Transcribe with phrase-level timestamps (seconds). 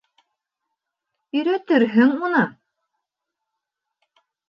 [1.41, 2.43] Өйрәтерһең уны.